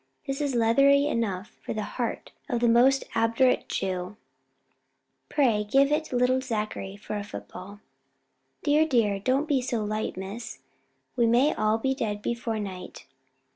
"This 0.25 0.41
is 0.41 0.55
leathery 0.55 1.05
enough 1.05 1.49
for 1.63 1.73
the 1.75 1.83
heart 1.83 2.31
of 2.49 2.59
the 2.59 2.67
most 2.67 3.03
obdurate 3.15 3.69
Jew. 3.69 4.17
Pray 5.29 5.63
give 5.63 5.91
it 5.91 6.11
little 6.11 6.41
Zachary 6.41 6.97
for 6.97 7.17
a 7.17 7.23
football." 7.23 7.81
"Dear, 8.63 8.87
dear, 8.87 9.19
don't 9.19 9.41
you 9.41 9.45
be 9.61 9.61
so 9.61 9.83
light, 9.83 10.17
miss. 10.17 10.57
We 11.15 11.27
may 11.27 11.53
all 11.53 11.77
be 11.77 11.93
dead 11.93 12.23
before 12.23 12.57
night." 12.59 13.05